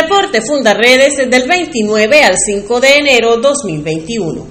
Reporte 0.00 0.42
Fundaredes 0.42 1.28
del 1.28 1.48
29 1.48 2.22
al 2.22 2.34
5 2.36 2.80
de 2.80 2.96
enero 2.98 3.36
2021. 3.38 4.46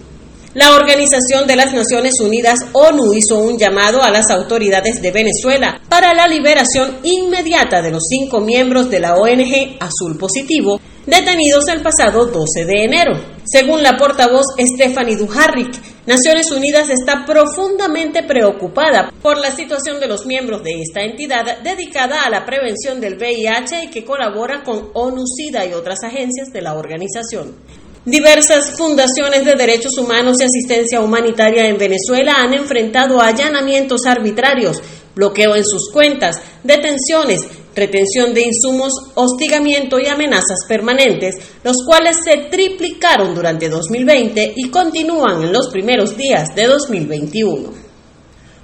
La 0.56 0.76
Organización 0.76 1.48
de 1.48 1.56
las 1.56 1.74
Naciones 1.74 2.20
Unidas, 2.20 2.60
ONU, 2.74 3.14
hizo 3.14 3.38
un 3.38 3.58
llamado 3.58 4.04
a 4.04 4.10
las 4.10 4.30
autoridades 4.30 5.02
de 5.02 5.12
Venezuela 5.12 5.80
para 5.88 6.14
la 6.14 6.28
liberación 6.28 6.98
inmediata 7.04 7.82
de 7.82 7.92
los 7.92 8.04
cinco 8.10 8.42
miembros 8.42 8.90
de 8.90 9.00
la 9.00 9.16
ONG 9.16 9.78
Azul 9.80 10.18
Positivo 10.18 10.82
detenidos 11.08 11.68
el 11.70 11.82
pasado 11.82 12.26
12 12.26 12.66
de 12.66 12.84
enero. 12.84 13.14
Según 13.46 13.82
la 13.82 13.98
portavoz 13.98 14.46
Stephanie 14.60 15.16
Dujarric, 15.16 15.74
Naciones 16.06 16.52
Unidas 16.52 16.90
está 16.90 17.26
profundamente 17.26 18.24
preocupada 18.24 19.12
por 19.22 19.38
la 19.38 19.52
situación 19.52 20.00
de 20.00 20.08
los 20.08 20.26
miembros 20.26 20.64
de 20.64 20.82
esta 20.82 21.02
entidad 21.02 21.60
dedicada 21.64 22.24
a 22.24 22.30
la 22.30 22.46
prevención 22.46 23.02
del 23.02 23.18
VIH 23.18 23.86
y 23.86 23.90
que 23.90 24.06
colabora 24.06 24.64
con 24.64 24.90
ONU-SIDA 24.94 25.66
y 25.66 25.74
otras 25.74 26.04
agencias 26.04 26.52
de 26.52 26.62
la 26.62 26.76
organización. 26.76 27.56
Diversas 28.08 28.72
fundaciones 28.78 29.44
de 29.44 29.56
derechos 29.56 29.98
humanos 29.98 30.38
y 30.40 30.46
asistencia 30.46 31.02
humanitaria 31.02 31.68
en 31.68 31.78
Venezuela 31.78 32.36
han 32.38 32.54
enfrentado 32.54 33.20
allanamientos 33.20 34.06
arbitrarios, 34.06 34.82
bloqueo 35.18 35.56
en 35.56 35.66
sus 35.66 35.92
cuentas, 35.92 36.42
detenciones, 36.64 37.42
retención 37.76 38.34
de 38.34 38.44
insumos, 38.44 38.94
hostigamiento 39.16 40.00
y 40.00 40.08
amenazas 40.08 40.66
permanentes, 40.68 41.36
los 41.64 41.78
cuales 41.86 42.18
se 42.24 42.50
triplicaron 42.50 43.36
durante 43.36 43.68
2020 43.68 44.54
y 44.56 44.70
continúan 44.70 45.44
en 45.44 45.52
los 45.52 45.70
primeros 45.70 46.16
días 46.16 46.56
de 46.56 46.68
2021. 46.68 47.88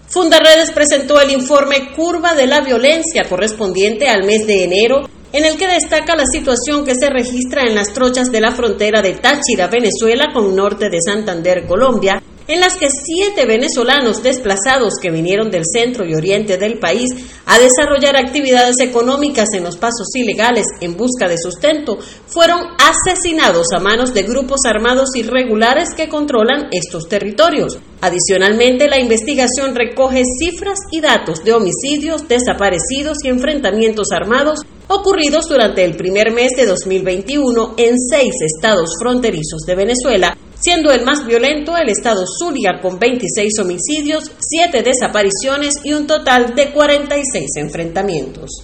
Fundaredes 0.07 0.71
presentó 0.71 1.19
el 1.19 1.31
informe 1.31 1.91
Curva 1.95 2.35
de 2.35 2.45
la 2.45 2.61
Violencia 2.61 3.23
correspondiente 3.27 4.07
al 4.07 4.23
mes 4.25 4.45
de 4.45 4.63
enero, 4.63 5.09
en 5.31 5.45
el 5.45 5.57
que 5.57 5.67
destaca 5.67 6.15
la 6.15 6.27
situación 6.27 6.85
que 6.85 6.93
se 6.93 7.09
registra 7.09 7.63
en 7.63 7.73
las 7.73 7.91
trochas 7.93 8.31
de 8.31 8.39
la 8.39 8.51
frontera 8.51 9.01
de 9.01 9.13
Táchira, 9.13 9.67
Venezuela, 9.67 10.27
con 10.31 10.55
norte 10.55 10.89
de 10.89 10.99
Santander, 11.03 11.65
Colombia, 11.65 12.21
en 12.47 12.59
las 12.59 12.75
que 12.77 12.87
siete 12.89 13.45
venezolanos 13.45 14.23
desplazados 14.23 14.93
que 15.01 15.11
vinieron 15.11 15.49
del 15.49 15.63
centro 15.65 16.05
y 16.05 16.15
oriente 16.15 16.57
del 16.57 16.79
país 16.79 17.09
a 17.45 17.59
desarrollar 17.59 18.15
actividades 18.17 18.79
económicas 18.79 19.49
en 19.53 19.63
los 19.63 19.77
pasos 19.77 20.07
ilegales 20.15 20.65
en 20.81 20.95
busca 20.97 21.27
de 21.27 21.37
sustento 21.37 21.97
fueron 22.27 22.61
asesinados 22.79 23.67
a 23.73 23.79
manos 23.79 24.13
de 24.13 24.23
grupos 24.23 24.61
armados 24.65 25.09
irregulares 25.15 25.93
que 25.95 26.09
controlan 26.09 26.67
estos 26.71 27.07
territorios. 27.07 27.77
Adicionalmente, 28.01 28.87
la 28.87 28.99
investigación 28.99 29.75
recoge 29.75 30.23
cifras 30.39 30.79
y 30.91 30.99
datos 31.01 31.43
de 31.43 31.53
homicidios, 31.53 32.27
desaparecidos 32.27 33.17
y 33.23 33.29
enfrentamientos 33.29 34.07
armados 34.11 34.59
ocurridos 34.87 35.47
durante 35.47 35.83
el 35.83 35.95
primer 35.95 36.31
mes 36.31 36.51
de 36.57 36.65
2021 36.65 37.75
en 37.77 37.97
seis 37.97 38.33
estados 38.41 38.91
fronterizos 38.99 39.61
de 39.65 39.75
Venezuela, 39.75 40.37
siendo 40.59 40.91
el 40.91 41.03
más 41.03 41.25
violento 41.25 41.75
el 41.77 41.89
estado 41.89 42.25
Zulia 42.25 42.79
con 42.81 42.99
26 42.99 43.59
homicidios, 43.59 44.31
7 44.39 44.81
desapariciones 44.81 45.73
y 45.83 45.93
un 45.93 46.07
total 46.07 46.55
de 46.55 46.71
46 46.71 47.57
enfrentamientos. 47.57 48.63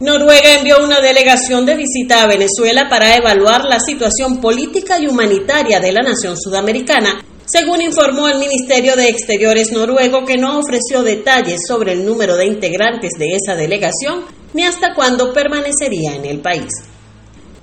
Noruega 0.00 0.54
envió 0.54 0.82
una 0.84 1.00
delegación 1.00 1.64
de 1.64 1.76
visita 1.76 2.22
a 2.22 2.26
Venezuela 2.26 2.88
para 2.88 3.16
evaluar 3.16 3.64
la 3.64 3.78
situación 3.78 4.40
política 4.40 4.98
y 4.98 5.06
humanitaria 5.06 5.78
de 5.78 5.92
la 5.92 6.02
nación 6.02 6.36
sudamericana, 6.36 7.24
según 7.44 7.82
informó 7.82 8.28
el 8.28 8.38
Ministerio 8.38 8.96
de 8.96 9.08
Exteriores 9.08 9.70
noruego 9.70 10.24
que 10.24 10.38
no 10.38 10.58
ofreció 10.58 11.04
detalles 11.04 11.60
sobre 11.68 11.92
el 11.92 12.04
número 12.04 12.36
de 12.36 12.46
integrantes 12.46 13.12
de 13.16 13.36
esa 13.36 13.54
delegación 13.54 14.24
ni 14.54 14.64
hasta 14.64 14.92
cuándo 14.94 15.32
permanecería 15.32 16.16
en 16.16 16.24
el 16.24 16.40
país. 16.40 16.68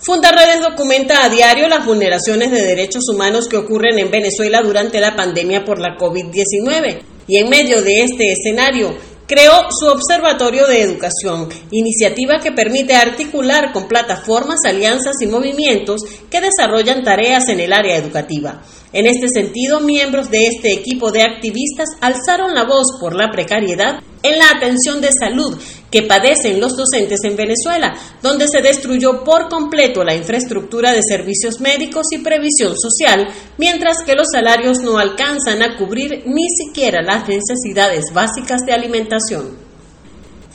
Fundaredes 0.02 0.62
documenta 0.62 1.26
a 1.26 1.30
diario 1.30 1.68
las 1.68 1.86
vulneraciones 1.86 2.52
de 2.52 2.62
derechos 2.62 3.04
humanos 3.14 3.50
que 3.50 3.58
ocurren 3.58 4.00
en 4.00 4.10
Venezuela 4.10 4.62
durante 4.62 5.02
la 5.02 5.14
pandemia 5.14 5.66
por 5.66 5.78
la 5.78 5.98
COVID-19 5.98 7.02
y 7.28 7.36
en 7.36 7.50
medio 7.50 7.82
de 7.82 8.04
este 8.04 8.32
escenario 8.32 8.96
creó 9.28 9.68
su 9.70 9.88
Observatorio 9.88 10.68
de 10.68 10.82
Educación, 10.82 11.50
iniciativa 11.70 12.40
que 12.40 12.54
permite 12.54 12.96
articular 12.96 13.74
con 13.74 13.90
plataformas, 13.90 14.60
alianzas 14.66 15.16
y 15.22 15.28
movimientos 15.28 16.02
que 16.32 16.40
desarrollan 16.40 17.04
tareas 17.04 17.50
en 17.50 17.60
el 17.60 17.74
área 17.74 17.98
educativa. 17.98 18.64
En 18.94 19.06
este 19.06 19.28
sentido, 19.28 19.82
miembros 19.82 20.32
de 20.32 20.48
este 20.48 20.72
equipo 20.72 21.12
de 21.12 21.24
activistas 21.24 21.90
alzaron 22.00 22.56
la 22.56 22.64
voz 22.64 22.88
por 23.02 23.16
la 23.16 23.32
precariedad 23.32 24.02
en 24.24 24.40
la 24.40 24.50
atención 24.50 25.02
de 25.02 25.10
salud 25.12 25.58
que 25.92 26.04
padecen 26.04 26.60
los 26.60 26.76
docentes 26.76 27.20
en 27.24 27.36
Venezuela, 27.36 27.96
donde 28.22 28.48
se 28.48 28.62
destruyó 28.62 29.24
por 29.24 29.50
completo 29.50 30.04
la 30.04 30.16
infraestructura 30.16 30.94
de 30.94 31.02
servicios 31.04 31.60
médicos 31.60 32.08
y 32.12 32.20
previsión 32.20 32.76
social, 32.78 33.28
mientras 33.58 33.98
que 34.06 34.16
los 34.16 34.28
salarios 34.32 34.80
no 34.80 34.98
alcanzan 34.98 35.64
a 35.64 35.78
cubrir 35.78 36.24
ni 36.26 36.48
siquiera 36.50 37.02
las 37.02 37.28
necesidades 37.28 38.06
básicas 38.14 38.62
de 38.66 38.74
alimentación. 38.74 39.69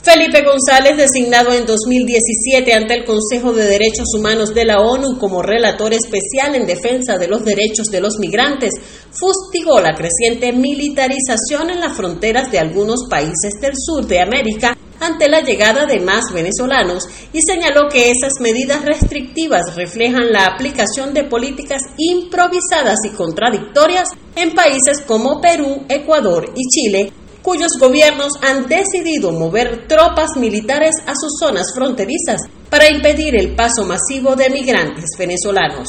Felipe 0.05 0.43
González, 0.43 0.97
designado 0.97 1.51
en 1.51 1.65
2017 1.65 2.75
ante 2.75 2.93
el 2.93 3.05
Consejo 3.05 3.53
de 3.53 3.65
Derechos 3.65 4.05
Humanos 4.15 4.53
de 4.53 4.63
la 4.63 4.77
ONU 4.77 5.17
como 5.17 5.41
relator 5.41 5.95
especial 5.95 6.53
en 6.53 6.67
defensa 6.67 7.17
de 7.17 7.27
los 7.27 7.43
derechos 7.43 7.87
de 7.87 8.01
los 8.01 8.19
migrantes, 8.19 8.75
fustigó 9.09 9.79
la 9.79 9.95
creciente 9.95 10.53
militarización 10.53 11.71
en 11.71 11.79
las 11.79 11.97
fronteras 11.97 12.51
de 12.51 12.59
algunos 12.59 13.07
países 13.09 13.59
del 13.59 13.73
sur 13.75 14.05
de 14.05 14.21
América 14.21 14.77
ante 14.99 15.27
la 15.27 15.41
llegada 15.41 15.87
de 15.87 15.99
más 15.99 16.25
venezolanos 16.31 17.07
y 17.33 17.39
señaló 17.41 17.89
que 17.89 18.11
esas 18.11 18.33
medidas 18.39 18.85
restrictivas 18.85 19.75
reflejan 19.75 20.31
la 20.31 20.45
aplicación 20.45 21.15
de 21.15 21.23
políticas 21.23 21.81
improvisadas 21.97 22.99
y 23.05 23.09
contradictorias 23.09 24.09
en 24.35 24.53
países 24.53 25.01
como 25.01 25.41
Perú, 25.41 25.83
Ecuador 25.89 26.53
y 26.55 26.61
Chile, 26.69 27.11
cuyos 27.45 27.73
gobiernos 27.79 28.33
han 28.41 28.67
decidido 28.67 29.31
mover 29.31 29.87
tropas 29.87 30.31
militares 30.35 30.95
a 31.05 31.13
sus 31.13 31.37
zonas 31.39 31.67
fronterizas 31.75 32.41
para 32.71 32.89
impedir 32.89 33.35
el 33.35 33.55
paso 33.55 33.85
masivo 33.85 34.35
de 34.35 34.49
migrantes 34.49 35.11
venezolanos. 35.15 35.87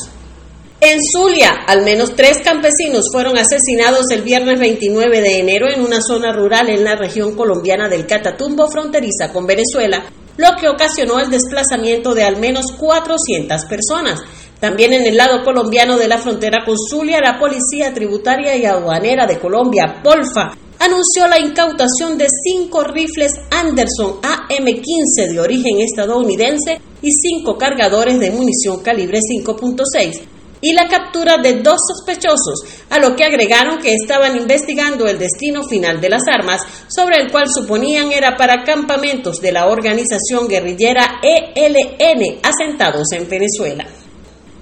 En 0.79 0.99
Zulia, 1.03 1.65
al 1.67 1.83
menos 1.83 2.15
tres 2.15 2.41
campesinos 2.45 3.07
fueron 3.11 3.39
asesinados 3.39 4.11
el 4.11 4.21
viernes 4.21 4.61
29 4.61 5.23
de 5.23 5.39
enero 5.39 5.71
en 5.71 5.81
una 5.81 6.03
zona 6.03 6.31
rural 6.31 6.69
en 6.69 6.85
la 6.85 6.95
región 6.95 7.35
colombiana 7.35 7.89
del 7.89 8.07
Catatumbo 8.07 8.71
fronteriza 8.71 9.33
con 9.33 9.47
Venezuela, 9.47 10.05
lo 10.37 10.49
que 10.61 10.69
ocasionó 10.69 11.19
el 11.19 11.31
desplazamiento 11.31 12.15
de 12.15 12.25
al 12.25 12.37
menos 12.37 12.67
400 12.79 13.65
personas. 13.65 14.21
También 14.61 14.93
en 14.93 15.07
el 15.07 15.17
lado 15.17 15.43
colombiano 15.43 15.97
de 15.97 16.09
la 16.09 16.19
frontera 16.19 16.65
con 16.67 16.77
Zulia, 16.79 17.21
la 17.23 17.39
Policía 17.39 17.95
Tributaria 17.95 18.55
y 18.57 18.67
Aduanera 18.67 19.27
de 19.27 19.39
Colombia, 19.39 20.01
Polfa, 20.05 20.53
anunció 20.79 21.29
la 21.29 21.39
incautación 21.39 22.19
de 22.19 22.27
cinco 22.45 22.85
rifles 22.85 23.33
Anderson 23.51 24.19
AM-15 24.23 25.31
de 25.31 25.41
origen 25.41 25.81
estadounidense 25.81 26.81
y 27.03 27.11
cinco 27.13 27.57
cargadores 27.57 28.19
de 28.19 28.31
munición 28.31 28.81
calibre 28.83 29.21
5.6 29.21 30.37
y 30.61 30.73
la 30.73 30.89
captura 30.89 31.37
de 31.39 31.61
dos 31.61 31.79
sospechosos, 31.87 32.65
a 32.91 32.99
lo 32.99 33.15
que 33.15 33.25
agregaron 33.25 33.79
que 33.79 33.95
estaban 33.95 34.37
investigando 34.37 35.07
el 35.07 35.19
destino 35.19 35.63
final 35.63 36.01
de 36.01 36.09
las 36.09 36.23
armas, 36.27 36.63
sobre 36.89 37.17
el 37.19 37.31
cual 37.31 37.47
suponían 37.49 38.11
era 38.11 38.37
para 38.37 38.65
campamentos 38.65 39.41
de 39.41 39.53
la 39.53 39.67
organización 39.67 40.49
guerrillera 40.49 41.21
ELN 41.23 42.41
asentados 42.43 43.13
en 43.13 43.29
Venezuela. 43.29 43.87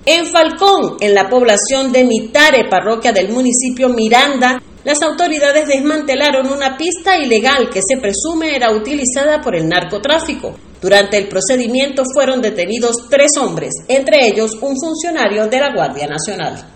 En 0.06 0.26
Falcón, 0.26 0.96
en 1.00 1.14
la 1.14 1.31
población 1.31 1.91
de 1.91 2.04
Mitare, 2.04 2.69
parroquia 2.69 3.12
del 3.12 3.31
municipio 3.31 3.88
Miranda, 3.88 4.60
las 4.84 5.00
autoridades 5.03 5.67
desmantelaron 5.67 6.53
una 6.53 6.77
pista 6.77 7.17
ilegal 7.17 7.71
que 7.71 7.81
se 7.81 7.97
presume 7.97 8.55
era 8.55 8.71
utilizada 8.71 9.41
por 9.41 9.56
el 9.56 9.67
narcotráfico. 9.67 10.55
Durante 10.81 11.17
el 11.17 11.28
procedimiento 11.28 12.03
fueron 12.15 12.43
detenidos 12.43 13.09
tres 13.09 13.31
hombres, 13.41 13.73
entre 13.89 14.26
ellos 14.26 14.53
un 14.61 14.76
funcionario 14.79 15.47
de 15.47 15.58
la 15.58 15.73
Guardia 15.73 16.06
Nacional. 16.06 16.74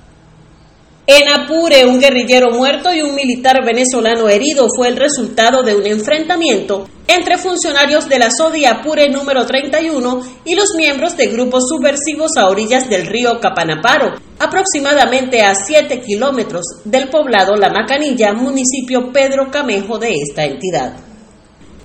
En 1.10 1.26
Apure, 1.26 1.86
un 1.86 1.98
guerrillero 1.98 2.50
muerto 2.50 2.92
y 2.92 3.00
un 3.00 3.14
militar 3.14 3.64
venezolano 3.64 4.28
herido 4.28 4.66
fue 4.76 4.88
el 4.88 4.96
resultado 4.98 5.62
de 5.62 5.74
un 5.74 5.86
enfrentamiento 5.86 6.86
entre 7.06 7.38
funcionarios 7.38 8.10
de 8.10 8.18
la 8.18 8.30
SODI 8.30 8.66
Apure 8.66 9.08
número 9.08 9.46
31 9.46 10.20
y 10.44 10.54
los 10.54 10.74
miembros 10.76 11.16
de 11.16 11.28
grupos 11.28 11.66
subversivos 11.66 12.36
a 12.36 12.50
orillas 12.50 12.90
del 12.90 13.06
río 13.06 13.40
Capanaparo, 13.40 14.16
aproximadamente 14.38 15.40
a 15.40 15.54
7 15.54 15.98
kilómetros 16.02 16.82
del 16.84 17.08
poblado 17.08 17.56
La 17.56 17.70
Macanilla, 17.70 18.34
municipio 18.34 19.10
Pedro 19.10 19.50
Camejo 19.50 19.98
de 19.98 20.12
esta 20.12 20.44
entidad. 20.44 20.92